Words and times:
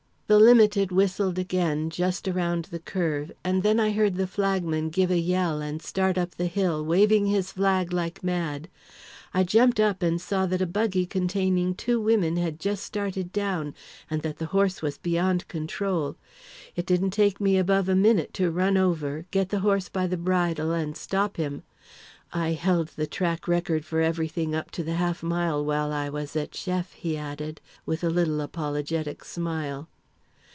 "The 0.31 0.39
limited 0.39 0.93
whistled 0.93 1.37
again, 1.37 1.89
just 1.89 2.25
around 2.25 2.69
the 2.71 2.79
curve, 2.79 3.33
and 3.43 3.63
then 3.63 3.81
I 3.81 3.91
heard 3.91 4.15
the 4.15 4.25
flagman 4.27 4.87
give 4.87 5.11
a 5.11 5.19
yell 5.19 5.61
and 5.61 5.81
start 5.81 6.17
up 6.17 6.35
the 6.35 6.45
hill, 6.47 6.85
waving 6.85 7.25
his 7.25 7.51
flag 7.51 7.91
like 7.91 8.23
mad. 8.23 8.69
I 9.33 9.43
jumped 9.43 9.77
up 9.81 10.01
and 10.01 10.21
saw 10.21 10.45
that 10.45 10.61
a 10.61 10.65
buggy 10.65 11.05
containing 11.05 11.75
two 11.75 11.99
women 11.99 12.37
had 12.37 12.61
just 12.61 12.85
started 12.85 13.33
down 13.33 13.75
and 14.09 14.21
that 14.21 14.37
the 14.37 14.45
horse 14.55 14.81
was 14.81 14.97
beyond 14.97 15.49
control. 15.49 16.15
It 16.77 16.85
didn't 16.85 17.11
take 17.11 17.41
me 17.41 17.57
above 17.57 17.89
a 17.89 17.93
minute 17.95 18.33
to 18.35 18.49
run 18.51 18.77
over, 18.77 19.25
get 19.31 19.49
the 19.49 19.59
horse 19.59 19.89
by 19.89 20.07
the 20.07 20.15
bridle, 20.15 20.71
and 20.71 20.95
stop 20.95 21.35
him. 21.35 21.63
I 22.31 22.53
held 22.53 22.93
the 22.95 23.05
track 23.05 23.49
record 23.49 23.83
for 23.83 23.99
everything 23.99 24.55
up 24.55 24.71
to 24.71 24.81
the 24.85 24.95
half 24.95 25.23
mile 25.23 25.61
while 25.65 25.91
I 25.91 26.07
was 26.07 26.37
at 26.37 26.51
Sheff," 26.53 26.93
he 26.93 27.17
added, 27.17 27.59
with 27.85 28.01
a 28.01 28.09
little 28.09 28.39
apologetic 28.39 29.25
smile. 29.25 29.89